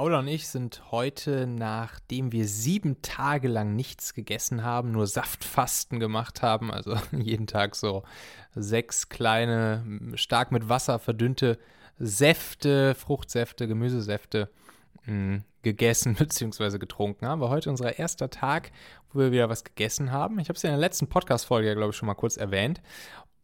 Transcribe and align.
Paula 0.00 0.20
und 0.20 0.28
ich 0.28 0.48
sind 0.48 0.80
heute, 0.90 1.46
nachdem 1.46 2.32
wir 2.32 2.48
sieben 2.48 3.02
Tage 3.02 3.48
lang 3.48 3.76
nichts 3.76 4.14
gegessen 4.14 4.64
haben, 4.64 4.92
nur 4.92 5.06
Saftfasten 5.06 6.00
gemacht 6.00 6.40
haben, 6.40 6.70
also 6.70 6.96
jeden 7.12 7.46
Tag 7.46 7.76
so 7.76 8.02
sechs 8.54 9.10
kleine, 9.10 9.84
stark 10.14 10.52
mit 10.52 10.70
Wasser 10.70 11.00
verdünnte 11.00 11.58
Säfte, 11.98 12.94
Fruchtsäfte, 12.94 13.68
Gemüsesäfte 13.68 14.48
mh, 15.04 15.12
mm, 15.12 15.44
gegessen 15.60 16.14
bzw. 16.18 16.78
getrunken 16.78 17.26
haben. 17.26 17.42
War 17.42 17.50
heute 17.50 17.68
unser 17.68 17.98
erster 17.98 18.30
Tag, 18.30 18.72
wo 19.12 19.18
wir 19.18 19.32
wieder 19.32 19.50
was 19.50 19.64
gegessen 19.64 20.12
haben. 20.12 20.38
Ich 20.38 20.48
habe 20.48 20.56
es 20.56 20.62
ja 20.62 20.70
in 20.70 20.76
der 20.76 20.80
letzten 20.80 21.08
Podcast-Folge, 21.08 21.76
glaube 21.76 21.90
ich, 21.90 21.96
schon 21.96 22.06
mal 22.06 22.14
kurz 22.14 22.38
erwähnt. 22.38 22.80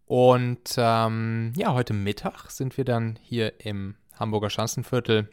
Und 0.06 0.74
ähm, 0.78 1.52
ja, 1.54 1.74
heute 1.74 1.92
Mittag 1.92 2.50
sind 2.50 2.78
wir 2.78 2.86
dann 2.86 3.18
hier 3.20 3.60
im 3.60 3.96
Hamburger 4.18 4.48
Schanzenviertel 4.48 5.28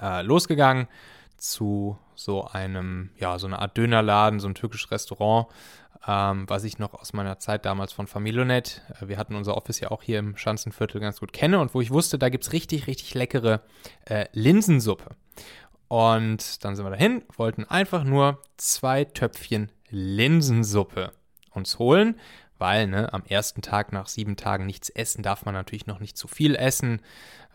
äh, 0.00 0.22
losgegangen 0.22 0.88
zu 1.36 1.98
so 2.14 2.44
einem, 2.44 3.10
ja, 3.18 3.38
so 3.38 3.46
einer 3.46 3.60
Art 3.60 3.76
Dönerladen, 3.76 4.40
so 4.40 4.48
ein 4.48 4.54
türkisches 4.54 4.90
Restaurant, 4.90 5.48
ähm, 6.06 6.48
was 6.48 6.64
ich 6.64 6.78
noch 6.78 6.94
aus 6.94 7.12
meiner 7.12 7.38
Zeit 7.38 7.64
damals 7.64 7.92
von 7.92 8.06
Familionet, 8.06 8.82
äh, 9.00 9.08
wir 9.08 9.18
hatten 9.18 9.34
unser 9.34 9.56
Office 9.56 9.80
ja 9.80 9.90
auch 9.90 10.02
hier 10.02 10.18
im 10.18 10.36
Schanzenviertel 10.36 11.00
ganz 11.00 11.20
gut 11.20 11.32
kenne 11.32 11.58
und 11.60 11.74
wo 11.74 11.80
ich 11.80 11.90
wusste, 11.90 12.18
da 12.18 12.28
gibt 12.28 12.44
es 12.44 12.52
richtig, 12.52 12.86
richtig 12.86 13.14
leckere 13.14 13.62
äh, 14.04 14.26
Linsensuppe. 14.32 15.16
Und 15.88 16.64
dann 16.64 16.74
sind 16.74 16.86
wir 16.86 16.90
dahin, 16.90 17.22
wollten 17.36 17.64
einfach 17.64 18.02
nur 18.02 18.40
zwei 18.56 19.04
Töpfchen 19.04 19.70
Linsensuppe 19.90 21.12
uns 21.50 21.78
holen, 21.78 22.18
weil 22.62 22.86
ne, 22.86 23.12
am 23.12 23.24
ersten 23.26 23.60
Tag 23.60 23.92
nach 23.92 24.06
sieben 24.06 24.36
Tagen 24.36 24.66
nichts 24.66 24.88
essen 24.88 25.24
darf 25.24 25.44
man 25.44 25.52
natürlich 25.52 25.88
noch 25.88 25.98
nicht 25.98 26.16
zu 26.16 26.28
viel 26.28 26.54
essen. 26.54 27.02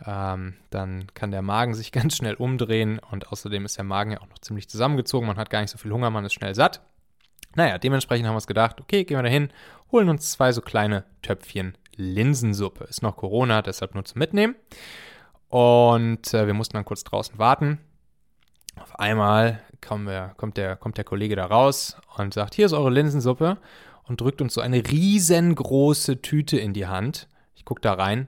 Ähm, 0.06 0.56
dann 0.70 1.08
kann 1.14 1.32
der 1.32 1.42
Magen 1.42 1.74
sich 1.74 1.92
ganz 1.94 2.18
schnell 2.18 2.34
umdrehen 2.34 3.00
und 3.00 3.32
außerdem 3.32 3.64
ist 3.64 3.78
der 3.78 3.86
Magen 3.86 4.12
ja 4.12 4.20
auch 4.20 4.28
noch 4.28 4.40
ziemlich 4.40 4.68
zusammengezogen. 4.68 5.26
Man 5.26 5.38
hat 5.38 5.50
gar 5.50 5.62
nicht 5.62 5.72
so 5.72 5.78
viel 5.78 5.94
Hunger, 5.94 6.10
man 6.10 6.26
ist 6.26 6.34
schnell 6.34 6.54
satt. 6.56 6.82
Naja, 7.56 7.78
dementsprechend 7.78 8.28
haben 8.28 8.34
wir 8.34 8.38
uns 8.40 8.48
gedacht, 8.48 8.82
okay, 8.82 9.06
gehen 9.06 9.18
wir 9.18 9.24
da 9.24 9.30
hin, 9.30 9.50
holen 9.94 10.10
uns 10.10 10.30
zwei 10.30 10.52
so 10.52 10.62
kleine 10.62 11.06
Töpfchen 11.22 11.78
Linsensuppe. 11.96 12.84
Ist 12.84 13.02
noch 13.02 13.16
Corona, 13.16 13.62
deshalb 13.62 13.96
nur 13.96 14.04
zum 14.04 14.20
Mitnehmen. 14.20 14.56
Und 15.48 16.34
äh, 16.34 16.48
wir 16.48 16.54
mussten 16.54 16.74
dann 16.74 16.84
kurz 16.84 17.06
draußen 17.06 17.40
warten. 17.40 17.80
Auf 18.76 19.00
einmal 19.00 19.62
wir, 19.90 20.34
kommt, 20.36 20.58
der, 20.58 20.76
kommt 20.76 20.98
der 20.98 21.06
Kollege 21.06 21.38
da 21.38 21.46
raus 21.46 21.96
und 22.18 22.34
sagt, 22.34 22.56
hier 22.56 22.66
ist 22.66 22.74
eure 22.74 22.90
Linsensuppe 22.90 23.58
und 24.08 24.22
drückt 24.22 24.42
uns 24.42 24.54
so 24.54 24.62
eine 24.62 24.78
riesengroße 24.78 26.22
Tüte 26.22 26.58
in 26.58 26.74
die 26.74 26.88
Hand. 26.88 27.28
Ich 27.56 27.66
gucke 27.66 27.82
da 27.82 27.94
rein 27.94 28.28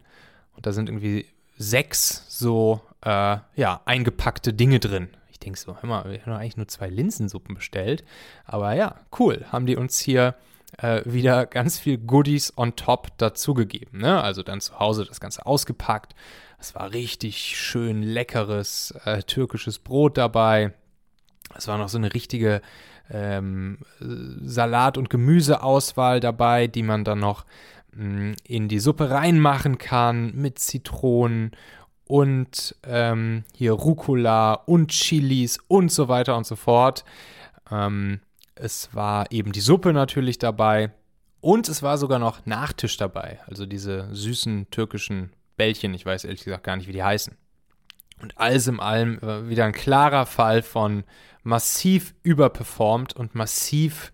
und 0.56 0.66
da 0.66 0.72
sind 0.72 0.90
irgendwie 0.90 1.26
sechs 1.58 2.26
so 2.28 2.82
äh, 3.04 3.38
ja, 3.56 3.82
eingepackte 3.86 4.54
Dinge 4.54 4.80
drin. 4.80 5.10
Ich 5.32 5.40
denke 5.40 5.60
so, 5.60 5.78
hör 5.80 5.90
mal, 5.90 6.12
wir 6.12 6.26
haben 6.26 6.34
eigentlich 6.34 6.58
nur 6.58 6.68
zwei 6.68 6.90
Linsensuppen 6.90 7.56
bestellt. 7.56 8.04
Aber 8.46 8.74
ja, 8.74 8.96
cool, 9.20 9.46
haben 9.52 9.66
die 9.66 9.78
uns 9.78 10.00
hier 10.00 10.36
äh, 10.78 11.02
wieder 11.06 11.46
ganz 11.46 11.80
viel 11.80 11.98
Goodies 11.98 12.58
on 12.58 12.76
top 12.76 13.18
dazugegeben. 13.18 14.02
Ne? 14.02 14.22
Also 14.22 14.44
dann 14.44 14.62
zu 14.62 14.80
Hause 14.80 15.06
das 15.06 15.20
Ganze 15.20 15.46
ausgepackt. 15.46 16.14
Es 16.60 16.76
war 16.76 16.92
richtig 16.92 17.58
schön 17.58 18.04
leckeres 18.04 18.94
äh, 19.06 19.24
türkisches 19.24 19.80
Brot 19.80 20.18
dabei. 20.18 20.74
Es 21.56 21.68
war 21.68 21.78
noch 21.78 21.90
so 21.90 21.98
eine 21.98 22.14
richtige 22.14 22.62
ähm, 23.10 23.80
Salat- 24.00 24.98
und 24.98 25.10
Gemüseauswahl 25.10 26.20
dabei, 26.20 26.68
die 26.68 26.84
man 26.84 27.04
dann 27.04 27.20
noch 27.20 27.46
mh, 27.94 28.04
mm, 28.04 28.36
in 28.44 28.68
die 28.68 28.80
Suppe 28.80 29.10
reinmachen 29.10 29.78
kann 29.78 30.34
mit 30.36 30.60
Zitronen 30.60 31.52
und 32.06 32.76
ähm, 32.84 33.44
hier 33.56 33.74
Rucola 33.74 34.54
und 34.54 34.90
Chilis 34.92 35.60
und 35.68 35.92
so 35.92 36.08
weiter 36.08 36.36
und 36.38 36.46
so 36.46 36.56
fort. 36.56 37.06
Ähm, 37.72 38.20
es 38.56 38.94
war 38.94 39.32
eben 39.32 39.52
die 39.52 39.62
Suppe 39.62 39.94
natürlich 39.94 40.40
dabei 40.40 40.92
und 41.42 41.70
es 41.70 41.84
war 41.84 41.98
sogar 41.98 42.20
noch 42.20 42.46
Nachtisch 42.46 42.98
dabei, 42.98 43.40
also 43.48 43.66
diese 43.66 44.14
süßen 44.14 44.72
türkischen 44.72 45.32
Bällchen. 45.56 45.94
Ich 45.94 46.06
weiß 46.06 46.26
ehrlich 46.26 46.44
gesagt 46.44 46.64
gar 46.64 46.76
nicht, 46.76 46.88
wie 46.88 46.94
die 46.94 47.04
heißen. 47.04 47.38
Und 48.22 48.38
alles 48.38 48.68
in 48.68 48.80
allem 48.80 49.20
äh, 49.20 49.50
wieder 49.50 49.66
ein 49.66 49.72
klarer 49.72 50.26
Fall 50.26 50.62
von 50.62 51.04
massiv 51.44 52.14
überperformt 52.24 53.16
und 53.16 53.36
massiv 53.36 54.12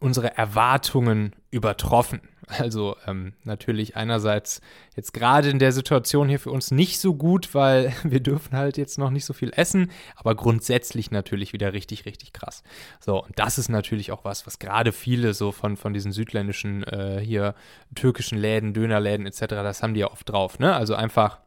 unsere 0.00 0.36
Erwartungen 0.36 1.34
übertroffen. 1.50 2.20
Also 2.46 2.96
ähm, 3.06 3.34
natürlich 3.44 3.96
einerseits 3.96 4.62
jetzt 4.96 5.12
gerade 5.12 5.50
in 5.50 5.58
der 5.58 5.72
Situation 5.72 6.30
hier 6.30 6.40
für 6.40 6.50
uns 6.50 6.70
nicht 6.70 6.98
so 6.98 7.14
gut, 7.14 7.54
weil 7.54 7.92
wir 8.04 8.20
dürfen 8.20 8.56
halt 8.56 8.78
jetzt 8.78 8.98
noch 8.98 9.10
nicht 9.10 9.26
so 9.26 9.34
viel 9.34 9.52
essen, 9.54 9.90
aber 10.16 10.34
grundsätzlich 10.34 11.10
natürlich 11.10 11.52
wieder 11.52 11.74
richtig, 11.74 12.06
richtig 12.06 12.32
krass. 12.32 12.62
So, 13.00 13.22
und 13.22 13.38
das 13.38 13.58
ist 13.58 13.68
natürlich 13.68 14.12
auch 14.12 14.24
was, 14.24 14.46
was 14.46 14.58
gerade 14.58 14.92
viele 14.92 15.34
so 15.34 15.52
von, 15.52 15.76
von 15.76 15.92
diesen 15.92 16.12
südländischen 16.12 16.84
äh, 16.84 17.20
hier 17.22 17.54
türkischen 17.94 18.38
Läden, 18.38 18.72
Dönerläden 18.72 19.26
etc., 19.26 19.40
das 19.48 19.82
haben 19.82 19.92
die 19.92 20.00
ja 20.00 20.10
oft 20.10 20.28
drauf, 20.28 20.58
ne? 20.58 20.74
Also 20.74 20.94
einfach 20.94 21.38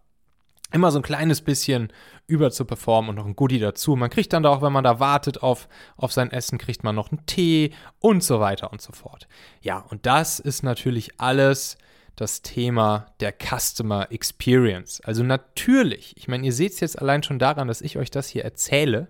immer 0.71 0.91
so 0.91 0.99
ein 0.99 1.03
kleines 1.03 1.41
bisschen 1.41 1.91
über 2.27 2.51
zu 2.51 2.65
performen 2.65 3.09
und 3.09 3.15
noch 3.15 3.25
ein 3.25 3.35
Goodie 3.35 3.59
dazu. 3.59 3.95
Man 3.95 4.09
kriegt 4.09 4.33
dann 4.33 4.43
da 4.43 4.49
auch, 4.49 4.61
wenn 4.61 4.73
man 4.73 4.83
da 4.83 4.99
wartet 4.99 5.43
auf, 5.43 5.67
auf 5.97 6.11
sein 6.11 6.31
Essen, 6.31 6.57
kriegt 6.57 6.83
man 6.83 6.95
noch 6.95 7.11
einen 7.11 7.25
Tee 7.25 7.73
und 7.99 8.23
so 8.23 8.39
weiter 8.39 8.71
und 8.71 8.81
so 8.81 8.93
fort. 8.93 9.27
Ja, 9.61 9.79
und 9.79 10.05
das 10.05 10.39
ist 10.39 10.63
natürlich 10.63 11.19
alles 11.19 11.77
das 12.15 12.41
Thema 12.41 13.07
der 13.19 13.33
Customer 13.33 14.11
Experience. 14.11 15.01
Also 15.01 15.23
natürlich, 15.23 16.15
ich 16.17 16.27
meine, 16.27 16.45
ihr 16.45 16.53
seht 16.53 16.73
es 16.73 16.79
jetzt 16.79 16.99
allein 16.99 17.23
schon 17.23 17.39
daran, 17.39 17.67
dass 17.67 17.81
ich 17.81 17.97
euch 17.97 18.11
das 18.11 18.27
hier 18.27 18.43
erzähle, 18.43 19.07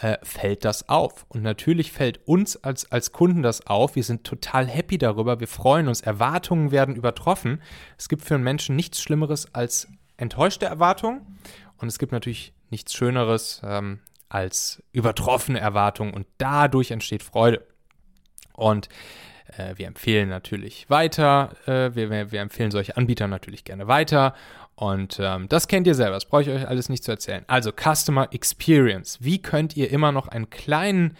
äh, 0.00 0.16
fällt 0.22 0.64
das 0.64 0.88
auf. 0.88 1.26
Und 1.28 1.42
natürlich 1.42 1.92
fällt 1.92 2.26
uns 2.26 2.56
als, 2.56 2.90
als 2.90 3.12
Kunden 3.12 3.42
das 3.42 3.66
auf. 3.66 3.96
Wir 3.96 4.04
sind 4.04 4.24
total 4.24 4.66
happy 4.66 4.96
darüber. 4.96 5.40
Wir 5.40 5.48
freuen 5.48 5.88
uns. 5.88 6.00
Erwartungen 6.00 6.70
werden 6.70 6.94
übertroffen. 6.94 7.60
Es 7.96 8.08
gibt 8.08 8.22
für 8.22 8.36
einen 8.36 8.44
Menschen 8.44 8.76
nichts 8.76 9.00
Schlimmeres 9.00 9.54
als 9.54 9.88
enttäuschte 10.18 10.66
Erwartungen. 10.66 11.38
Und 11.78 11.88
es 11.88 11.98
gibt 11.98 12.12
natürlich 12.12 12.52
nichts 12.70 12.92
Schöneres 12.92 13.62
ähm, 13.64 14.00
als 14.28 14.82
übertroffene 14.92 15.58
Erwartungen 15.58 16.12
und 16.12 16.26
dadurch 16.36 16.90
entsteht 16.90 17.22
Freude. 17.22 17.66
Und 18.52 18.88
äh, 19.56 19.74
wir 19.76 19.86
empfehlen 19.86 20.28
natürlich 20.28 20.90
weiter, 20.90 21.54
äh, 21.66 21.94
wir, 21.94 22.30
wir, 22.30 22.40
empfehlen 22.40 22.70
solche 22.70 22.96
Anbieter 22.96 23.28
natürlich 23.28 23.64
gerne 23.64 23.88
weiter. 23.88 24.34
Und 24.74 25.18
ähm, 25.20 25.48
das 25.48 25.66
kennt 25.66 25.86
ihr 25.86 25.94
selber, 25.94 26.14
das 26.14 26.26
brauche 26.26 26.42
ich 26.42 26.50
euch 26.50 26.68
alles 26.68 26.88
nicht 26.88 27.02
zu 27.02 27.10
erzählen. 27.10 27.44
Also 27.48 27.72
Customer 27.72 28.28
Experience. 28.32 29.18
Wie 29.20 29.40
könnt 29.40 29.76
ihr 29.76 29.90
immer 29.90 30.12
noch 30.12 30.28
einen 30.28 30.50
kleinen, 30.50 31.16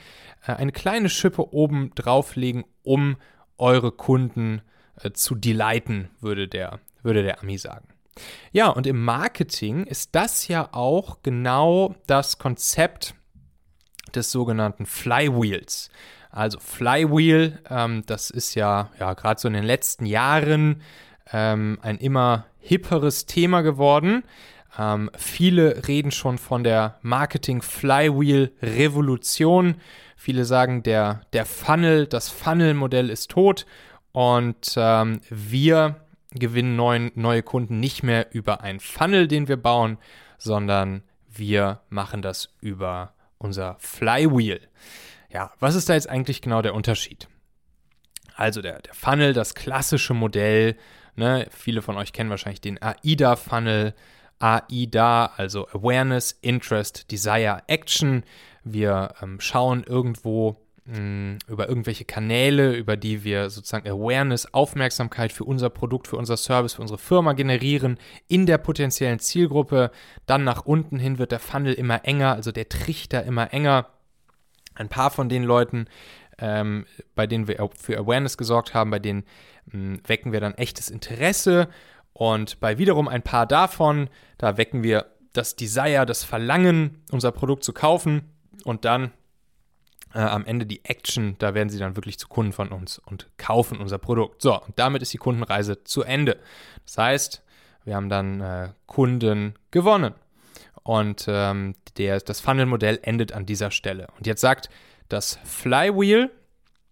äh, 0.46 0.52
eine 0.52 0.72
kleine 0.72 1.08
Schippe 1.08 1.52
oben 1.52 1.92
drauflegen, 1.94 2.64
um 2.82 3.16
eure 3.56 3.90
Kunden 3.90 4.62
äh, 5.02 5.10
zu 5.12 5.34
delighten, 5.34 6.10
würde 6.20 6.46
der, 6.46 6.78
würde 7.02 7.22
der 7.22 7.40
Ami 7.40 7.58
sagen. 7.58 7.88
Ja, 8.52 8.68
und 8.68 8.86
im 8.86 9.04
Marketing 9.04 9.84
ist 9.84 10.14
das 10.14 10.48
ja 10.48 10.68
auch 10.72 11.18
genau 11.22 11.94
das 12.06 12.38
Konzept 12.38 13.14
des 14.14 14.30
sogenannten 14.30 14.86
Flywheels. 14.86 15.90
Also 16.30 16.58
Flywheel, 16.60 17.58
ähm, 17.70 18.02
das 18.06 18.30
ist 18.30 18.54
ja, 18.54 18.90
ja 18.98 19.12
gerade 19.14 19.40
so 19.40 19.48
in 19.48 19.54
den 19.54 19.64
letzten 19.64 20.04
Jahren 20.06 20.82
ähm, 21.32 21.78
ein 21.82 21.98
immer 21.98 22.46
hipperes 22.58 23.26
Thema 23.26 23.62
geworden. 23.62 24.22
Ähm, 24.78 25.10
viele 25.16 25.88
reden 25.88 26.12
schon 26.12 26.38
von 26.38 26.62
der 26.64 26.98
Marketing-Flywheel-Revolution. 27.02 29.76
Viele 30.16 30.44
sagen, 30.44 30.82
der, 30.82 31.20
der 31.32 31.46
Funnel, 31.46 32.06
das 32.06 32.28
Funnel-Modell 32.28 33.08
ist 33.10 33.30
tot. 33.30 33.66
Und 34.12 34.74
ähm, 34.76 35.20
wir 35.30 35.96
gewinnen 36.38 36.76
neuen, 36.76 37.10
neue 37.14 37.42
Kunden 37.42 37.80
nicht 37.80 38.02
mehr 38.02 38.32
über 38.32 38.60
einen 38.62 38.80
Funnel, 38.80 39.28
den 39.28 39.48
wir 39.48 39.56
bauen, 39.56 39.98
sondern 40.38 41.02
wir 41.28 41.80
machen 41.88 42.22
das 42.22 42.54
über 42.60 43.14
unser 43.38 43.76
Flywheel. 43.78 44.60
Ja, 45.30 45.52
was 45.60 45.74
ist 45.74 45.88
da 45.88 45.94
jetzt 45.94 46.08
eigentlich 46.08 46.42
genau 46.42 46.62
der 46.62 46.74
Unterschied? 46.74 47.28
Also 48.34 48.62
der, 48.62 48.80
der 48.80 48.94
Funnel, 48.94 49.32
das 49.32 49.54
klassische 49.54 50.14
Modell, 50.14 50.76
ne, 51.16 51.46
viele 51.50 51.82
von 51.82 51.96
euch 51.96 52.12
kennen 52.12 52.30
wahrscheinlich 52.30 52.60
den 52.60 52.80
AIDA-Funnel. 52.80 53.94
AIDA, 54.40 55.32
also 55.36 55.66
Awareness, 55.68 56.38
Interest, 56.42 57.10
Desire, 57.10 57.62
Action. 57.66 58.22
Wir 58.62 59.14
ähm, 59.20 59.40
schauen 59.40 59.82
irgendwo 59.82 60.56
über 61.46 61.68
irgendwelche 61.68 62.06
Kanäle, 62.06 62.74
über 62.74 62.96
die 62.96 63.22
wir 63.22 63.50
sozusagen 63.50 63.86
Awareness, 63.86 64.54
Aufmerksamkeit 64.54 65.32
für 65.32 65.44
unser 65.44 65.68
Produkt, 65.68 66.08
für 66.08 66.16
unser 66.16 66.38
Service, 66.38 66.74
für 66.74 66.82
unsere 66.82 66.98
Firma 66.98 67.34
generieren 67.34 67.98
in 68.26 68.46
der 68.46 68.56
potenziellen 68.56 69.18
Zielgruppe. 69.18 69.90
Dann 70.24 70.44
nach 70.44 70.64
unten 70.64 70.98
hin 70.98 71.18
wird 71.18 71.32
der 71.32 71.40
Funnel 71.40 71.74
immer 71.74 72.06
enger, 72.06 72.32
also 72.32 72.52
der 72.52 72.70
Trichter 72.70 73.22
immer 73.24 73.52
enger. 73.52 73.88
Ein 74.76 74.88
paar 74.88 75.10
von 75.10 75.28
den 75.28 75.42
Leuten, 75.42 75.88
ähm, 76.38 76.86
bei 77.14 77.26
denen 77.26 77.48
wir 77.48 77.68
für 77.76 77.98
Awareness 77.98 78.38
gesorgt 78.38 78.72
haben, 78.72 78.90
bei 78.90 78.98
denen 78.98 79.24
mh, 79.66 79.98
wecken 80.06 80.32
wir 80.32 80.40
dann 80.40 80.54
echtes 80.54 80.88
Interesse. 80.88 81.68
Und 82.14 82.60
bei 82.60 82.78
wiederum 82.78 83.08
ein 83.08 83.22
paar 83.22 83.44
davon, 83.46 84.08
da 84.38 84.56
wecken 84.56 84.82
wir 84.82 85.06
das 85.34 85.54
Desire, 85.54 86.06
das 86.06 86.24
Verlangen, 86.24 87.02
unser 87.12 87.30
Produkt 87.30 87.62
zu 87.62 87.74
kaufen 87.74 88.22
und 88.64 88.86
dann 88.86 89.12
äh, 90.14 90.20
am 90.20 90.44
Ende 90.44 90.66
die 90.66 90.84
Action, 90.84 91.36
da 91.38 91.54
werden 91.54 91.68
sie 91.68 91.78
dann 91.78 91.96
wirklich 91.96 92.18
zu 92.18 92.28
Kunden 92.28 92.52
von 92.52 92.68
uns 92.68 92.98
und 92.98 93.28
kaufen 93.36 93.78
unser 93.78 93.98
Produkt. 93.98 94.42
So, 94.42 94.60
und 94.60 94.78
damit 94.78 95.02
ist 95.02 95.12
die 95.12 95.18
Kundenreise 95.18 95.84
zu 95.84 96.02
Ende. 96.02 96.38
Das 96.84 96.98
heißt, 96.98 97.42
wir 97.84 97.96
haben 97.96 98.08
dann 98.08 98.40
äh, 98.40 98.68
Kunden 98.86 99.54
gewonnen. 99.70 100.14
Und 100.82 101.26
ähm, 101.28 101.74
der, 101.98 102.20
das 102.20 102.40
Funnel-Modell 102.40 103.00
endet 103.02 103.32
an 103.32 103.44
dieser 103.44 103.70
Stelle. 103.70 104.08
Und 104.16 104.26
jetzt 104.26 104.40
sagt 104.40 104.70
das 105.08 105.38
Flywheel, 105.44 106.30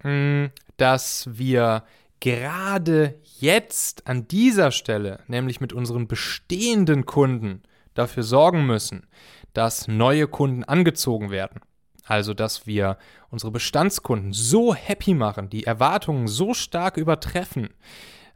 mh, 0.03 0.11
hm, 0.11 0.51
dass 0.77 1.29
wir 1.33 1.85
gerade 2.21 3.15
jetzt 3.39 4.07
an 4.07 4.29
dieser 4.29 4.71
Stelle, 4.71 5.21
nämlich 5.29 5.61
mit 5.61 5.73
unseren 5.73 6.07
bestehenden 6.09 7.07
Kunden, 7.07 7.63
dafür 7.95 8.23
sorgen 8.23 8.67
müssen, 8.67 9.07
dass 9.53 9.89
neue 9.89 10.29
Kunden 10.29 10.65
angezogen 10.65 11.31
werden. 11.31 11.61
Also, 12.07 12.35
dass 12.35 12.67
wir 12.67 12.97
unsere 13.31 13.51
Bestandskunden 13.51 14.33
so 14.33 14.75
happy 14.75 15.13
machen, 15.13 15.51
die 15.51 15.65
Erwartungen 15.65 16.29
so 16.29 16.55
stark 16.55 16.97
übertreffen, 16.97 17.71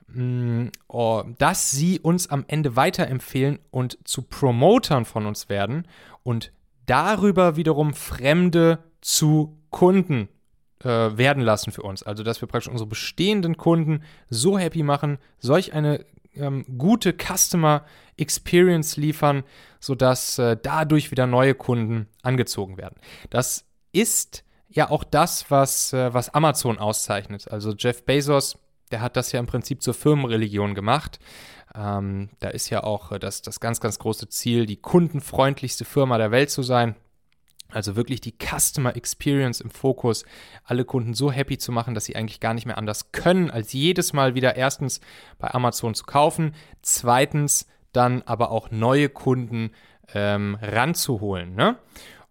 mm, 0.08 0.67
oh, 0.88 1.22
dass 1.38 1.70
sie 1.70 2.00
uns 2.00 2.28
am 2.28 2.44
Ende 2.49 2.75
weiterempfehlen 2.75 3.61
und 3.70 3.96
zu 4.05 4.22
Promotern 4.22 5.05
von 5.05 5.25
uns 5.26 5.49
werden 5.49 5.87
und 6.25 6.52
darüber 6.87 7.55
wiederum 7.56 7.94
Fremde 7.94 8.81
zu 9.00 9.56
Kunden 9.70 10.28
äh, 10.82 10.88
werden 10.88 11.43
lassen 11.43 11.70
für 11.70 11.82
uns. 11.82 12.02
Also, 12.02 12.25
dass 12.25 12.40
wir 12.40 12.49
praktisch 12.49 12.70
unsere 12.70 12.88
bestehenden 12.88 13.56
Kunden 13.56 14.02
so 14.28 14.58
happy 14.58 14.82
machen, 14.82 15.19
solch 15.38 15.75
eine 15.75 16.05
ähm, 16.34 16.64
gute 16.78 17.14
Customer 17.14 17.84
Experience 18.16 18.96
liefern, 18.96 19.44
sodass 19.80 20.38
äh, 20.38 20.56
dadurch 20.62 21.10
wieder 21.10 21.26
neue 21.26 21.54
Kunden 21.54 22.08
angezogen 22.22 22.76
werden. 22.76 22.96
Das 23.30 23.64
ist 23.92 24.44
ja 24.68 24.90
auch 24.90 25.04
das, 25.04 25.50
was, 25.50 25.92
äh, 25.92 26.12
was 26.14 26.30
Amazon 26.30 26.78
auszeichnet. 26.78 27.50
Also 27.50 27.74
Jeff 27.76 28.04
Bezos, 28.04 28.58
der 28.90 29.00
hat 29.00 29.16
das 29.16 29.32
ja 29.32 29.40
im 29.40 29.46
Prinzip 29.46 29.82
zur 29.82 29.94
Firmenreligion 29.94 30.74
gemacht. 30.74 31.18
Ähm, 31.74 32.30
da 32.40 32.48
ist 32.48 32.70
ja 32.70 32.82
auch 32.82 33.12
äh, 33.12 33.18
das, 33.18 33.42
das 33.42 33.60
ganz, 33.60 33.80
ganz 33.80 33.98
große 33.98 34.28
Ziel, 34.28 34.66
die 34.66 34.76
kundenfreundlichste 34.76 35.84
Firma 35.84 36.18
der 36.18 36.30
Welt 36.30 36.50
zu 36.50 36.62
sein. 36.62 36.96
Also 37.72 37.96
wirklich 37.96 38.20
die 38.20 38.34
Customer 38.34 38.96
Experience 38.96 39.61
im 39.61 39.70
Fokus, 39.70 40.25
alle 40.64 40.84
Kunden 40.84 41.14
so 41.14 41.31
happy 41.31 41.58
zu 41.58 41.72
machen, 41.72 41.94
dass 41.94 42.05
sie 42.05 42.17
eigentlich 42.17 42.40
gar 42.40 42.55
nicht 42.55 42.67
mehr 42.67 42.78
anders 42.78 43.12
können, 43.12 43.50
als 43.50 43.72
jedes 43.72 44.12
Mal 44.12 44.34
wieder 44.34 44.56
erstens 44.56 45.00
bei 45.38 45.52
Amazon 45.52 45.94
zu 45.94 46.05
kaufen, 46.05 46.55
zweitens 46.82 47.67
dann 47.93 48.22
aber 48.22 48.50
auch 48.50 48.70
neue 48.70 49.08
Kunden 49.08 49.70
ähm, 50.14 50.58
ranzuholen. 50.61 51.55
Ne? 51.55 51.76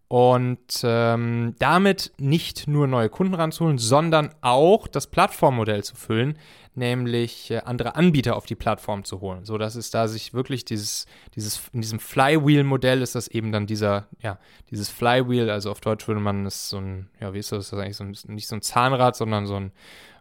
Und 0.07 0.81
ähm, 0.83 1.56
damit 1.59 2.13
nicht 2.18 2.68
nur 2.68 2.88
neue 2.88 3.09
Kunden 3.09 3.35
ranzuholen, 3.35 3.77
sondern 3.77 4.33
auch 4.42 4.88
das 4.88 5.07
Plattformmodell 5.07 5.83
zu 5.83 5.95
füllen, 5.95 6.38
nämlich 6.79 7.51
äh, 7.51 7.59
andere 7.59 7.95
Anbieter 7.95 8.35
auf 8.35 8.47
die 8.47 8.55
Plattform 8.55 9.03
zu 9.03 9.21
holen. 9.21 9.45
So 9.45 9.59
dass 9.59 9.75
es 9.75 9.91
da 9.91 10.07
sich 10.07 10.33
wirklich 10.33 10.65
dieses, 10.65 11.05
dieses, 11.35 11.61
in 11.73 11.81
diesem 11.81 11.99
Flywheel-Modell 11.99 13.03
ist 13.03 13.13
das 13.13 13.27
eben 13.27 13.51
dann 13.51 13.67
dieser, 13.67 14.07
ja, 14.21 14.39
dieses 14.71 14.89
Flywheel, 14.89 15.51
also 15.51 15.69
auf 15.69 15.81
Deutsch 15.81 16.07
würde 16.07 16.21
man 16.21 16.47
es 16.47 16.69
so 16.69 16.77
ein, 16.77 17.09
ja, 17.19 17.33
wie 17.33 17.39
ist 17.39 17.51
das, 17.51 17.69
das 17.69 17.73
ist 17.73 17.83
eigentlich 17.83 17.97
so 17.97 18.03
ein, 18.05 18.33
nicht 18.33 18.47
so 18.47 18.55
ein 18.55 18.63
Zahnrad, 18.63 19.15
sondern 19.15 19.45
so 19.45 19.57
ein, 19.57 19.71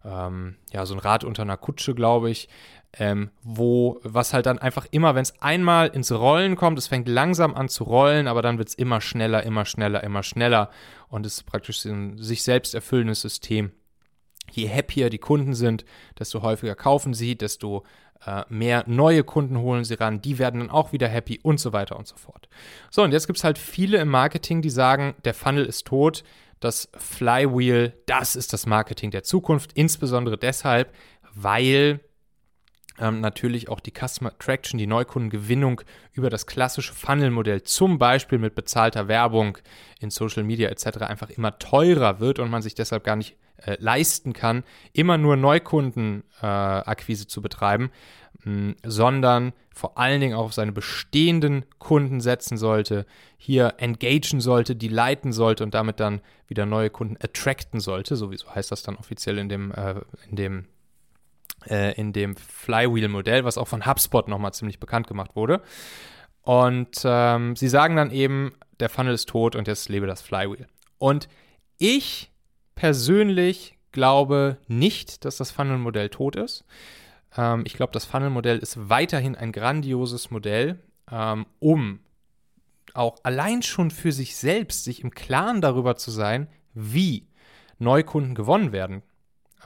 ähm, 0.05 0.57
ja, 0.73 0.85
so 0.85 0.95
ein 0.95 1.01
Rad 1.01 1.25
unter 1.25 1.43
einer 1.43 1.57
Kutsche, 1.57 1.95
glaube 1.95 2.31
ich, 2.31 2.49
ähm, 2.99 3.31
wo, 3.43 4.01
was 4.03 4.33
halt 4.33 4.47
dann 4.47 4.59
einfach 4.59 4.87
immer, 4.91 5.15
wenn 5.15 5.23
es 5.23 5.41
einmal 5.41 5.89
ins 5.89 6.11
Rollen 6.11 6.57
kommt, 6.57 6.79
es 6.79 6.87
fängt 6.87 7.09
langsam 7.09 7.55
an 7.55 7.69
zu 7.69 7.85
rollen, 7.85 8.27
aber 8.27 8.43
dann 8.43 8.59
wird 8.59 8.69
es 8.69 8.75
immer 8.75 9.01
schneller, 9.01 9.43
immer 9.43 9.65
schneller, 9.65 10.03
immer 10.03 10.23
schneller 10.23 10.71
und 11.09 11.27
es 11.27 11.39
ist 11.39 11.43
praktisch 11.45 11.85
ein 11.85 12.19
sich 12.19 12.43
selbst 12.43 12.75
erfüllendes 12.75 13.21
System. 13.21 13.73
Je 14.51 14.69
happier 14.69 15.11
die 15.11 15.19
Kunden 15.19 15.55
sind, 15.55 15.85
desto 16.19 16.43
häufiger 16.43 16.75
kaufen 16.75 17.15
sie, 17.15 17.37
desto 17.37 17.85
äh, 18.27 18.45
mehr 18.49 18.85
neue 18.87 19.25
Kunden 19.25 19.59
holen 19.59 19.85
sie 19.85 19.95
ran, 19.95 20.21
die 20.21 20.39
werden 20.39 20.61
dann 20.61 20.71
auch 20.71 20.93
wieder 20.93 21.09
happy 21.09 21.39
und 21.43 21.61
so 21.61 21.73
weiter 21.73 21.97
und 21.97 22.07
so 22.07 22.17
fort. 22.17 22.49
So, 22.91 23.03
und 23.03 23.13
jetzt 23.13 23.27
gibt 23.27 23.39
es 23.39 23.45
halt 23.45 23.59
viele 23.59 23.99
im 23.99 24.09
Marketing, 24.09 24.63
die 24.63 24.71
sagen, 24.71 25.15
der 25.25 25.35
Funnel 25.35 25.65
ist 25.65 25.87
tot, 25.87 26.25
das 26.61 26.89
Flywheel, 26.97 27.95
das 28.07 28.35
ist 28.35 28.53
das 28.53 28.67
Marketing 28.67 29.11
der 29.11 29.23
Zukunft, 29.23 29.73
insbesondere 29.75 30.37
deshalb, 30.37 30.93
weil 31.35 32.01
ähm, 32.99 33.21
natürlich 33.21 33.69
auch 33.69 33.79
die 33.79 33.93
Customer 33.93 34.31
Attraction, 34.31 34.79
die 34.79 34.89
Neukundengewinnung 34.89 35.83
über 36.13 36.31
das 36.31 36.47
klassische 36.47 36.95
Funnel-Modell, 36.95 37.63
zum 37.63 37.99
Beispiel 37.99 38.39
mit 38.39 38.57
bezahlter 38.57 39.07
Werbung 39.07 39.59
in 40.01 40.11
Social 40.11 40.43
Media 40.43 40.69
etc., 40.69 40.99
einfach 41.03 41.31
immer 41.31 41.59
teurer 41.59 42.19
wird 42.19 42.41
und 42.41 42.51
man 42.51 42.63
sich 42.63 42.75
deshalb 42.75 43.05
gar 43.05 43.17
nicht 43.17 43.37
äh, 43.65 43.77
leisten 43.79 44.33
kann, 44.33 44.65
immer 44.93 45.19
nur 45.19 45.37
Neukundenakquise 45.37 47.25
äh, 47.25 47.27
zu 47.27 47.43
betreiben, 47.43 47.91
mh, 48.45 48.53
mm, 48.53 48.77
sondern 48.85 49.53
vor 49.75 49.97
allen 49.99 50.21
Dingen 50.21 50.35
auch 50.35 50.47
auf 50.47 50.55
seine 50.55 50.73
bestehenden 50.73 51.65
Kunden 51.79 52.21
setzen 52.21 52.59
sollte, 52.59 53.07
hier 53.37 53.75
engagen 53.79 54.41
sollte, 54.41 54.75
die 54.75 54.89
leiten 54.89 55.33
sollte 55.33 55.65
und 55.65 55.75
damit 55.75 56.01
dann 56.01 56.21
wieder 56.49 56.67
neue 56.67 56.91
Kunden 56.91 57.17
attracten 57.23 57.81
sollte, 57.81 58.17
sowieso 58.17 58.53
heißt 58.55 58.73
das 58.73 58.83
dann 58.83 58.97
offiziell 58.97 59.39
in 59.39 59.49
dem, 59.49 59.73
äh, 59.73 59.95
in 60.29 60.37
dem 60.37 60.65
äh, 61.67 61.93
in 61.99 62.13
dem 62.13 62.37
Flywheel-Modell, 62.37 63.45
was 63.45 63.59
auch 63.59 63.69
von 63.69 63.85
HubSpot 63.85 64.29
nochmal 64.29 64.53
ziemlich 64.53 64.79
bekannt 64.79 65.07
gemacht 65.09 65.35
wurde. 65.35 65.61
Und 66.43 67.03
ähm, 67.05 67.57
sie 67.57 67.69
sagen 67.69 67.97
dann 67.97 68.11
eben, 68.11 68.53
der 68.81 68.89
Funnel 68.89 69.15
ist 69.15 69.29
tot 69.29 69.57
und 69.57 69.69
jetzt 69.69 69.89
lebe 69.89 70.07
das 70.07 70.23
Flywheel. 70.23 70.67
Und 70.99 71.29
ich 71.79 72.31
persönlich 72.79 73.77
glaube 73.91 74.59
nicht, 74.69 75.25
dass 75.25 75.37
das 75.37 75.51
Funnel-Modell 75.51 76.11
tot 76.11 76.37
ist. 76.37 76.65
Ähm, 77.37 77.63
ich 77.67 77.75
glaube, 77.75 77.93
das 77.93 78.05
Funnel-Modell 78.05 78.59
ist 78.59 78.89
weiterhin 78.89 79.35
ein 79.35 79.51
grandioses 79.51 80.31
Modell, 80.31 80.79
ähm, 81.11 81.47
um 81.59 81.99
auch 82.95 83.17
allein 83.25 83.63
schon 83.63 83.91
für 83.91 84.13
sich 84.13 84.37
selbst 84.37 84.85
sich 84.85 85.03
im 85.03 85.11
Klaren 85.11 85.61
darüber 85.61 85.97
zu 85.97 86.13
sein, 86.13 86.47
wie 86.73 87.27
Neukunden 87.81 88.37
gewonnen 88.37 88.71
werden 88.71 89.03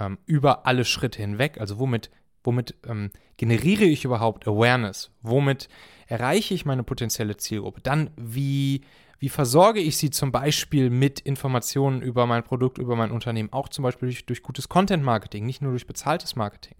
ähm, 0.00 0.16
über 0.24 0.64
alle 0.64 0.86
Schritte 0.86 1.20
hinweg. 1.20 1.60
Also 1.60 1.78
womit, 1.78 2.10
womit 2.42 2.74
ähm, 2.86 3.10
generiere 3.36 3.84
ich 3.84 4.06
überhaupt 4.06 4.48
Awareness? 4.48 5.10
Womit 5.20 5.68
erreiche 6.06 6.54
ich 6.54 6.64
meine 6.64 6.82
potenzielle 6.82 7.36
Zielgruppe? 7.36 7.82
Dann, 7.82 8.08
wie, 8.16 8.81
wie 9.22 9.29
versorge 9.29 9.79
ich 9.79 9.98
sie 9.98 10.10
zum 10.10 10.32
Beispiel 10.32 10.91
mit 10.91 11.20
Informationen 11.20 12.02
über 12.02 12.26
mein 12.26 12.43
Produkt, 12.43 12.79
über 12.79 12.96
mein 12.96 13.12
Unternehmen? 13.12 13.52
Auch 13.52 13.69
zum 13.69 13.84
Beispiel 13.84 14.08
durch, 14.08 14.26
durch 14.26 14.43
gutes 14.43 14.69
Content-Marketing, 14.69 15.46
nicht 15.46 15.62
nur 15.62 15.70
durch 15.70 15.86
bezahltes 15.86 16.34
Marketing. 16.34 16.74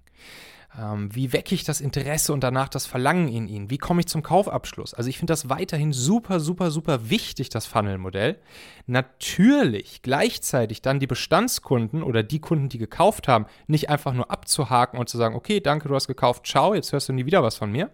Ähm, 0.76 1.14
wie 1.14 1.32
wecke 1.32 1.54
ich 1.54 1.62
das 1.62 1.80
Interesse 1.80 2.32
und 2.32 2.42
danach 2.42 2.68
das 2.68 2.87
Verlangen 2.87 3.28
in 3.28 3.46
ihnen? 3.46 3.70
Wie 3.70 3.78
komme 3.78 4.00
ich 4.00 4.08
zum 4.08 4.25
Kaufabschluss? 4.25 4.92
Also 4.92 5.08
ich 5.08 5.18
finde 5.18 5.30
das 5.30 5.50
weiterhin 5.50 5.92
super, 5.92 6.40
super, 6.40 6.72
super 6.72 7.08
wichtig, 7.11 7.49
das 7.49 7.66
Funnel-Modell. 7.66 8.40
Natürlich 8.87 10.02
gleichzeitig 10.02 10.82
dann 10.82 10.99
die 10.99 11.06
Bestandskunden 11.06 12.02
oder 12.02 12.25
die 12.25 12.40
Kunden, 12.40 12.68
die 12.68 12.78
gekauft 12.78 13.28
haben, 13.28 13.46
nicht 13.68 13.88
einfach 13.88 14.14
nur 14.14 14.32
abzuhaken 14.32 14.99
und 14.99 15.08
zu 15.08 15.16
sagen, 15.16 15.37
okay, 15.37 15.61
danke, 15.61 15.87
du 15.87 15.94
hast 15.94 16.08
gekauft, 16.08 16.44
ciao, 16.44 16.75
jetzt 16.75 16.90
hörst 16.90 17.08
du 17.08 17.12
nie 17.12 17.25
wieder 17.25 17.44
was 17.44 17.54
von 17.54 17.70
mir. 17.70 17.92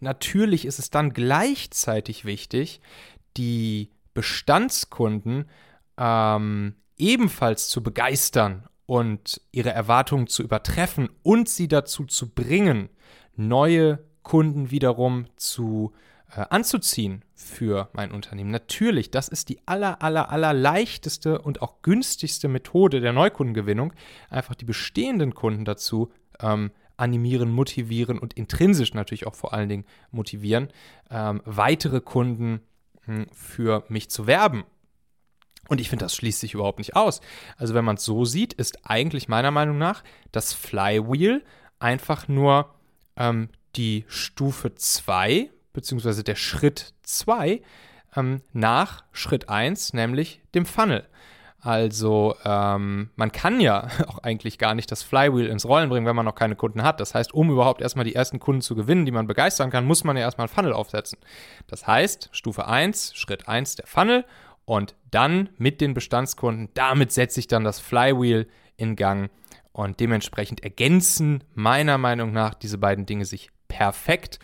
Natürlich 0.00 0.64
ist 0.64 0.78
es 0.78 0.90
dann 0.90 1.12
gleichzeitig 1.12 2.24
wichtig, 2.24 2.80
die 3.36 3.90
Bestandskunden 4.14 5.46
ähm, 5.98 6.74
ebenfalls 6.96 7.68
zu 7.68 7.82
begeistern 7.82 8.64
und 8.86 9.40
ihre 9.52 9.70
Erwartungen 9.70 10.26
zu 10.26 10.42
übertreffen 10.42 11.08
und 11.22 11.48
sie 11.48 11.68
dazu 11.68 12.04
zu 12.04 12.30
bringen, 12.30 12.90
neue 13.36 14.04
Kunden 14.22 14.70
wiederum 14.70 15.26
zu 15.36 15.92
äh, 16.34 16.44
anzuziehen 16.50 17.24
für 17.34 17.88
mein 17.92 18.10
Unternehmen. 18.10 18.50
Natürlich, 18.50 19.10
das 19.10 19.28
ist 19.28 19.48
die 19.48 19.60
aller, 19.66 20.02
aller, 20.02 20.30
aller 20.30 20.52
leichteste 20.52 21.40
und 21.40 21.62
auch 21.62 21.82
günstigste 21.82 22.48
Methode 22.48 23.00
der 23.00 23.12
Neukundengewinnung, 23.12 23.92
einfach 24.30 24.54
die 24.54 24.64
bestehenden 24.64 25.34
Kunden 25.34 25.64
dazu 25.64 26.10
ähm, 26.40 26.70
animieren, 26.96 27.50
motivieren 27.50 28.18
und 28.18 28.34
intrinsisch 28.34 28.94
natürlich 28.94 29.26
auch 29.26 29.34
vor 29.34 29.52
allen 29.52 29.68
Dingen 29.68 29.84
motivieren, 30.10 30.68
ähm, 31.10 31.42
weitere 31.44 32.00
Kunden 32.00 32.60
für 33.32 33.84
mich 33.88 34.10
zu 34.10 34.26
werben 34.26 34.64
und 35.68 35.80
ich 35.80 35.88
finde, 35.88 36.04
das 36.04 36.14
schließt 36.14 36.40
sich 36.40 36.54
überhaupt 36.54 36.78
nicht 36.78 36.96
aus. 36.96 37.20
Also 37.56 37.74
wenn 37.74 37.84
man 37.84 37.96
es 37.96 38.04
so 38.04 38.24
sieht, 38.24 38.52
ist 38.52 38.84
eigentlich 38.84 39.28
meiner 39.28 39.50
Meinung 39.50 39.78
nach 39.78 40.04
das 40.32 40.52
Flywheel 40.52 41.42
einfach 41.78 42.28
nur 42.28 42.74
ähm, 43.16 43.48
die 43.76 44.04
Stufe 44.08 44.74
2, 44.74 45.50
beziehungsweise 45.72 46.22
der 46.22 46.36
Schritt 46.36 46.94
2 47.02 47.62
ähm, 48.16 48.42
nach 48.52 49.04
Schritt 49.12 49.48
1, 49.48 49.94
nämlich 49.94 50.40
dem 50.54 50.66
Funnel. 50.66 51.08
Also 51.64 52.36
ähm, 52.44 53.08
man 53.16 53.32
kann 53.32 53.58
ja 53.58 53.88
auch 54.06 54.18
eigentlich 54.18 54.58
gar 54.58 54.74
nicht 54.74 54.92
das 54.92 55.02
Flywheel 55.02 55.46
ins 55.46 55.64
Rollen 55.64 55.88
bringen, 55.88 56.04
wenn 56.06 56.14
man 56.14 56.26
noch 56.26 56.34
keine 56.34 56.56
Kunden 56.56 56.82
hat. 56.82 57.00
Das 57.00 57.14
heißt, 57.14 57.32
um 57.32 57.50
überhaupt 57.50 57.80
erstmal 57.80 58.04
die 58.04 58.14
ersten 58.14 58.38
Kunden 58.38 58.60
zu 58.60 58.74
gewinnen, 58.74 59.06
die 59.06 59.12
man 59.12 59.26
begeistern 59.26 59.70
kann, 59.70 59.86
muss 59.86 60.04
man 60.04 60.14
ja 60.18 60.24
erstmal 60.24 60.46
ein 60.46 60.54
Funnel 60.54 60.74
aufsetzen. 60.74 61.18
Das 61.66 61.86
heißt, 61.86 62.28
Stufe 62.32 62.68
1, 62.68 63.14
Schritt 63.14 63.48
1 63.48 63.76
der 63.76 63.86
Funnel 63.86 64.26
und 64.66 64.94
dann 65.10 65.48
mit 65.56 65.80
den 65.80 65.94
Bestandskunden, 65.94 66.68
damit 66.74 67.12
setze 67.12 67.40
ich 67.40 67.46
dann 67.46 67.64
das 67.64 67.80
Flywheel 67.80 68.46
in 68.76 68.94
Gang 68.94 69.30
und 69.72 70.00
dementsprechend 70.00 70.62
ergänzen 70.62 71.44
meiner 71.54 71.96
Meinung 71.96 72.32
nach 72.32 72.52
diese 72.52 72.76
beiden 72.76 73.06
Dinge 73.06 73.24
sich 73.24 73.48
perfekt 73.68 74.38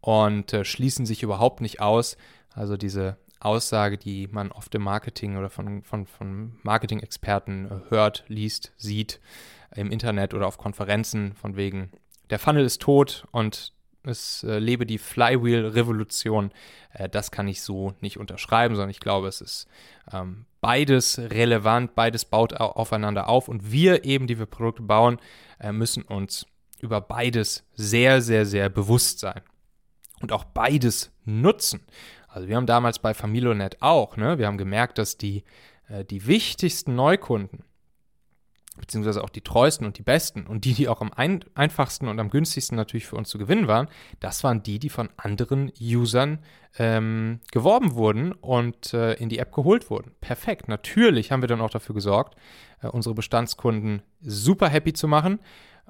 und 0.00 0.52
äh, 0.52 0.64
schließen 0.64 1.06
sich 1.06 1.22
überhaupt 1.22 1.60
nicht 1.60 1.80
aus. 1.80 2.16
Also 2.52 2.76
diese 2.76 3.16
Aussage, 3.44 3.98
die 3.98 4.28
man 4.28 4.52
oft 4.52 4.74
im 4.74 4.82
Marketing 4.82 5.36
oder 5.36 5.50
von, 5.50 5.82
von, 5.82 6.06
von 6.06 6.58
Marketing-Experten 6.62 7.66
äh, 7.66 7.90
hört, 7.90 8.24
liest, 8.28 8.72
sieht, 8.76 9.20
im 9.74 9.90
Internet 9.90 10.34
oder 10.34 10.46
auf 10.46 10.58
Konferenzen, 10.58 11.34
von 11.34 11.56
wegen, 11.56 11.90
der 12.30 12.38
Funnel 12.38 12.64
ist 12.64 12.80
tot 12.80 13.26
und 13.32 13.72
es 14.02 14.44
äh, 14.44 14.58
lebe 14.58 14.86
die 14.86 14.98
Flywheel-Revolution. 14.98 16.52
Äh, 16.92 17.08
das 17.08 17.30
kann 17.30 17.48
ich 17.48 17.62
so 17.62 17.94
nicht 18.00 18.18
unterschreiben, 18.18 18.74
sondern 18.76 18.90
ich 18.90 19.00
glaube, 19.00 19.28
es 19.28 19.40
ist 19.40 19.66
ähm, 20.12 20.46
beides 20.60 21.18
relevant, 21.18 21.94
beides 21.94 22.24
baut 22.24 22.54
aufeinander 22.54 23.28
auf 23.28 23.48
und 23.48 23.70
wir 23.70 24.04
eben, 24.04 24.26
die 24.26 24.38
wir 24.38 24.46
Produkte 24.46 24.82
bauen, 24.82 25.18
müssen 25.72 26.02
uns 26.02 26.46
über 26.80 27.00
beides 27.00 27.64
sehr, 27.74 28.22
sehr, 28.22 28.46
sehr 28.46 28.68
bewusst 28.68 29.18
sein 29.18 29.42
und 30.20 30.32
auch 30.32 30.44
beides 30.44 31.12
nutzen. 31.24 31.80
Also 32.34 32.48
wir 32.48 32.56
haben 32.56 32.66
damals 32.66 32.98
bei 32.98 33.14
Familonet 33.14 33.76
auch, 33.80 34.16
ne, 34.16 34.38
wir 34.38 34.48
haben 34.48 34.58
gemerkt, 34.58 34.98
dass 34.98 35.16
die, 35.16 35.44
äh, 35.88 36.04
die 36.04 36.26
wichtigsten 36.26 36.96
Neukunden, 36.96 37.62
beziehungsweise 38.76 39.22
auch 39.22 39.30
die 39.30 39.40
treuesten 39.40 39.86
und 39.86 39.98
die 39.98 40.02
besten 40.02 40.44
und 40.44 40.64
die, 40.64 40.74
die 40.74 40.88
auch 40.88 41.00
am 41.00 41.12
ein 41.12 41.44
einfachsten 41.54 42.08
und 42.08 42.18
am 42.18 42.30
günstigsten 42.30 42.74
natürlich 42.74 43.06
für 43.06 43.14
uns 43.14 43.28
zu 43.28 43.38
gewinnen 43.38 43.68
waren, 43.68 43.86
das 44.18 44.42
waren 44.42 44.64
die, 44.64 44.80
die 44.80 44.88
von 44.88 45.10
anderen 45.16 45.70
Usern 45.80 46.40
ähm, 46.76 47.38
geworben 47.52 47.94
wurden 47.94 48.32
und 48.32 48.92
äh, 48.94 49.12
in 49.12 49.28
die 49.28 49.38
App 49.38 49.52
geholt 49.52 49.88
wurden. 49.88 50.10
Perfekt. 50.20 50.66
Natürlich 50.66 51.30
haben 51.30 51.40
wir 51.40 51.48
dann 51.48 51.60
auch 51.60 51.70
dafür 51.70 51.94
gesorgt, 51.94 52.36
äh, 52.82 52.88
unsere 52.88 53.14
Bestandskunden 53.14 54.02
super 54.20 54.68
happy 54.68 54.92
zu 54.92 55.06
machen 55.06 55.38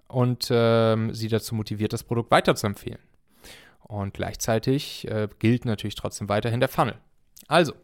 und 0.08 0.48
ähm, 0.50 1.14
sie 1.14 1.28
dazu 1.28 1.54
motiviert, 1.54 1.94
das 1.94 2.04
Produkt 2.04 2.30
weiterzuempfehlen. 2.30 3.00
Und 3.94 4.14
gleichzeitig 4.14 5.08
äh, 5.08 5.28
gilt 5.38 5.64
natürlich 5.64 5.94
trotzdem 5.94 6.28
weiterhin 6.28 6.58
der 6.58 6.68
Funnel. 6.68 6.96
Also, 7.46 7.74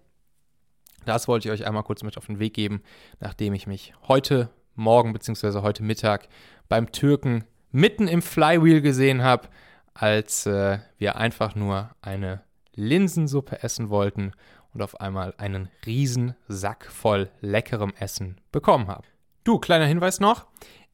das 1.07 1.29
wollte 1.29 1.49
ich 1.49 1.53
euch 1.53 1.67
einmal 1.67 1.85
kurz 1.85 2.03
mit 2.03 2.17
auf 2.19 2.27
den 2.27 2.41
Weg 2.41 2.55
geben, 2.55 2.83
nachdem 3.21 3.55
ich 3.55 3.67
mich 3.67 3.95
heute 4.09 4.51
Morgen 4.75 5.13
bzw. 5.13 5.61
heute 5.61 5.85
Mittag 5.85 6.29
beim 6.69 6.91
Türken 6.91 7.45
mitten 7.71 8.09
im 8.09 8.23
Flywheel 8.23 8.81
gesehen 8.81 9.23
habe, 9.23 9.49
als 9.95 10.47
äh, 10.47 10.79
wir 10.99 11.17
einfach 11.17 11.55
nur 11.55 11.91
eine 12.03 12.43
Linsensuppe 12.75 13.63
essen 13.63 13.89
wollten 13.89 14.33
und 14.75 14.83
auf 14.83 15.01
einmal 15.01 15.35
einen 15.39 15.69
riesen 15.87 16.35
Sack 16.49 16.87
voll 16.87 17.31
leckerem 17.41 17.93
Essen 17.99 18.41
bekommen 18.51 18.89
haben. 18.89 19.07
Du, 19.45 19.59
kleiner 19.59 19.87
Hinweis 19.87 20.19
noch. 20.19 20.47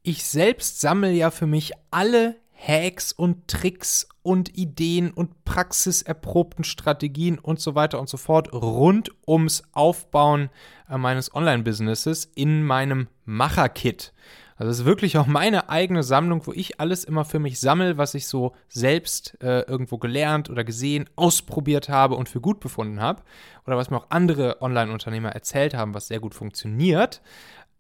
Ich 0.03 0.25
selbst 0.25 0.81
sammle 0.81 1.11
ja 1.11 1.31
für 1.31 1.47
mich 1.47 1.73
alle 1.91 2.37
Hacks 2.57 3.13
und 3.13 3.49
Tricks 3.49 4.09
und 4.23 4.57
Ideen 4.57 5.11
und 5.11 5.45
praxiserprobten 5.45 6.65
Strategien 6.65 7.39
und 7.39 7.61
so 7.61 7.75
weiter 7.75 8.01
und 8.01 8.09
so 8.09 8.17
fort 8.17 8.53
rund 8.53 9.11
ums 9.27 9.63
Aufbauen 9.73 10.51
äh, 10.91 10.99
meines 10.99 11.35
Online-Businesses 11.35 12.31
in 12.35 12.65
meinem 12.65 13.09
Macher-Kit. 13.25 14.13
Also 14.57 14.71
es 14.71 14.79
ist 14.81 14.85
wirklich 14.87 15.19
auch 15.19 15.27
meine 15.27 15.69
eigene 15.69 16.03
Sammlung, 16.03 16.47
wo 16.47 16.53
ich 16.53 16.81
alles 16.81 17.05
immer 17.05 17.27
für 17.27 17.39
mich 17.39 17.61
sammle, 17.61 17.99
was 17.99 18.15
ich 18.15 18.27
so 18.27 18.55
selbst 18.69 19.37
äh, 19.43 19.61
irgendwo 19.61 19.99
gelernt 19.99 20.49
oder 20.49 20.65
gesehen, 20.65 21.11
ausprobiert 21.15 21.91
habe 21.91 22.15
und 22.15 22.29
für 22.31 22.41
gut 22.41 22.61
befunden 22.61 23.01
habe. 23.01 23.23
Oder 23.67 23.77
was 23.77 23.91
mir 23.91 23.99
auch 23.99 24.07
andere 24.09 24.63
Online-Unternehmer 24.63 25.31
erzählt 25.31 25.75
haben, 25.75 25.93
was 25.93 26.09
sehr 26.09 26.21
gut 26.21 26.35
funktioniert. 26.35 27.21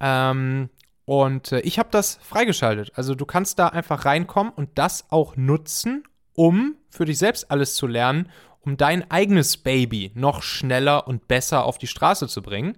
Ähm, 0.00 0.68
und 1.06 1.52
äh, 1.52 1.60
ich 1.60 1.78
habe 1.78 1.88
das 1.90 2.18
freigeschaltet. 2.20 2.92
Also 2.96 3.14
du 3.14 3.24
kannst 3.24 3.58
da 3.58 3.68
einfach 3.68 4.04
reinkommen 4.04 4.52
und 4.52 4.70
das 4.74 5.06
auch 5.08 5.36
nutzen, 5.36 6.02
um 6.34 6.74
für 6.90 7.06
dich 7.06 7.18
selbst 7.18 7.50
alles 7.50 7.76
zu 7.76 7.86
lernen, 7.86 8.28
um 8.60 8.76
dein 8.76 9.08
eigenes 9.10 9.56
Baby 9.56 10.10
noch 10.14 10.42
schneller 10.42 11.06
und 11.06 11.28
besser 11.28 11.64
auf 11.64 11.78
die 11.78 11.86
Straße 11.86 12.26
zu 12.26 12.42
bringen. 12.42 12.76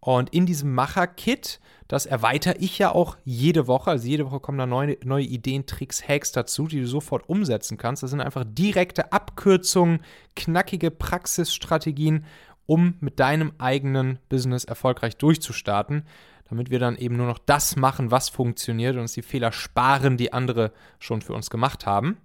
Und 0.00 0.30
in 0.30 0.46
diesem 0.46 0.74
Macher-Kit, 0.74 1.60
das 1.86 2.06
erweitere 2.06 2.56
ich 2.58 2.78
ja 2.78 2.92
auch 2.92 3.16
jede 3.24 3.68
Woche. 3.68 3.90
Also 3.90 4.08
jede 4.08 4.26
Woche 4.26 4.40
kommen 4.40 4.58
da 4.58 4.66
neue, 4.66 4.96
neue 5.04 5.24
Ideen, 5.24 5.66
Tricks, 5.66 6.06
Hacks 6.06 6.32
dazu, 6.32 6.66
die 6.66 6.80
du 6.80 6.86
sofort 6.86 7.28
umsetzen 7.28 7.78
kannst. 7.78 8.02
Das 8.02 8.10
sind 8.10 8.20
einfach 8.20 8.44
direkte 8.46 9.12
Abkürzungen, 9.12 10.02
knackige 10.34 10.90
Praxisstrategien, 10.90 12.24
um 12.70 12.94
mit 13.00 13.18
deinem 13.18 13.52
eigenen 13.58 14.20
Business 14.28 14.64
erfolgreich 14.64 15.16
durchzustarten 15.16 16.04
damit 16.48 16.68
wir 16.68 16.80
dann 16.80 16.96
eben 16.96 17.16
nur 17.16 17.28
noch 17.28 17.38
das 17.38 17.76
machen, 17.76 18.10
was 18.10 18.28
funktioniert 18.28 18.96
und 18.96 19.02
uns 19.02 19.12
die 19.12 19.22
Fehler 19.22 19.52
sparen, 19.52 20.16
die 20.16 20.32
andere 20.32 20.72
schon 20.98 21.22
für 21.22 21.32
uns 21.32 21.48
gemacht 21.48 21.86
haben. 21.86 22.16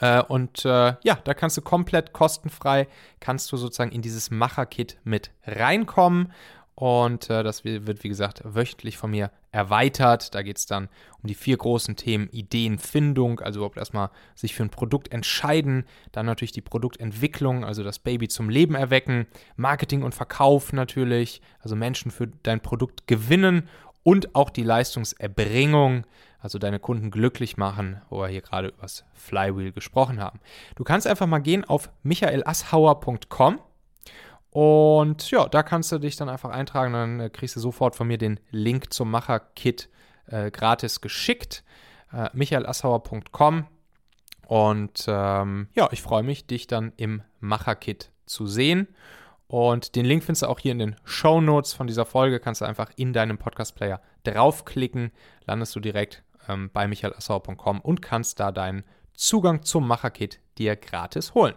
Äh, 0.00 0.22
und 0.22 0.64
äh, 0.64 0.94
ja, 1.04 1.14
da 1.22 1.34
kannst 1.34 1.56
du 1.56 1.62
komplett 1.62 2.12
kostenfrei, 2.12 2.88
kannst 3.20 3.52
du 3.52 3.56
sozusagen 3.56 3.92
in 3.92 4.02
dieses 4.02 4.32
Macher-Kit 4.32 4.98
mit 5.04 5.30
reinkommen. 5.46 6.32
Und 6.74 7.30
äh, 7.30 7.44
das 7.44 7.64
wird, 7.64 8.02
wie 8.02 8.08
gesagt, 8.08 8.42
wöchentlich 8.44 8.96
von 8.96 9.12
mir 9.12 9.30
erweitert. 9.54 10.34
Da 10.34 10.42
geht 10.42 10.58
es 10.58 10.66
dann 10.66 10.88
um 11.22 11.28
die 11.28 11.34
vier 11.34 11.56
großen 11.56 11.96
Themen 11.96 12.28
Ideenfindung, 12.30 13.40
also 13.40 13.60
überhaupt 13.60 13.78
erstmal 13.78 14.10
sich 14.34 14.54
für 14.54 14.64
ein 14.64 14.70
Produkt 14.70 15.12
entscheiden, 15.12 15.84
dann 16.12 16.26
natürlich 16.26 16.52
die 16.52 16.60
Produktentwicklung, 16.60 17.64
also 17.64 17.82
das 17.82 18.00
Baby 18.00 18.28
zum 18.28 18.50
Leben 18.50 18.74
erwecken, 18.74 19.26
Marketing 19.56 20.02
und 20.02 20.14
Verkauf 20.14 20.72
natürlich, 20.72 21.40
also 21.60 21.76
Menschen 21.76 22.10
für 22.10 22.26
dein 22.42 22.60
Produkt 22.60 23.06
gewinnen 23.06 23.68
und 24.02 24.34
auch 24.34 24.50
die 24.50 24.64
Leistungserbringung, 24.64 26.04
also 26.40 26.58
deine 26.58 26.78
Kunden 26.78 27.10
glücklich 27.10 27.56
machen, 27.56 28.02
wo 28.10 28.20
wir 28.20 28.28
hier 28.28 28.42
gerade 28.42 28.68
über 28.68 28.82
das 28.82 29.04
Flywheel 29.14 29.72
gesprochen 29.72 30.20
haben. 30.20 30.40
Du 30.74 30.84
kannst 30.84 31.06
einfach 31.06 31.26
mal 31.26 31.38
gehen 31.38 31.64
auf 31.64 31.90
michaelasshauer.com 32.02 33.60
und 34.54 35.32
ja, 35.32 35.48
da 35.48 35.64
kannst 35.64 35.90
du 35.90 35.98
dich 35.98 36.14
dann 36.14 36.28
einfach 36.28 36.50
eintragen, 36.50 36.92
dann 36.92 37.18
äh, 37.18 37.28
kriegst 37.28 37.56
du 37.56 37.60
sofort 37.60 37.96
von 37.96 38.06
mir 38.06 38.18
den 38.18 38.38
Link 38.52 38.92
zum 38.92 39.10
Macher-Kit 39.10 39.88
äh, 40.26 40.52
gratis 40.52 41.00
geschickt. 41.00 41.64
Äh, 42.12 42.30
michaelassauer.com. 42.34 43.66
Und 44.46 45.06
ähm, 45.08 45.66
ja, 45.74 45.88
ich 45.90 46.02
freue 46.02 46.22
mich, 46.22 46.46
dich 46.46 46.68
dann 46.68 46.92
im 46.96 47.22
Macher-Kit 47.40 48.12
zu 48.26 48.46
sehen. 48.46 48.86
Und 49.48 49.96
den 49.96 50.04
Link 50.04 50.22
findest 50.22 50.42
du 50.42 50.46
auch 50.46 50.60
hier 50.60 50.70
in 50.70 50.78
den 50.78 50.96
Show 51.02 51.40
Notes 51.40 51.72
von 51.72 51.88
dieser 51.88 52.06
Folge. 52.06 52.38
Kannst 52.38 52.60
du 52.60 52.64
einfach 52.64 52.92
in 52.94 53.12
deinem 53.12 53.38
Podcast-Player 53.38 54.00
draufklicken, 54.22 55.10
landest 55.46 55.74
du 55.74 55.80
direkt 55.80 56.22
ähm, 56.48 56.70
bei 56.72 56.86
michaelassauer.com 56.86 57.80
und 57.80 58.02
kannst 58.02 58.38
da 58.38 58.52
deinen 58.52 58.84
Zugang 59.14 59.62
zum 59.62 59.88
Macher-Kit 59.88 60.38
dir 60.58 60.76
gratis 60.76 61.34
holen. 61.34 61.54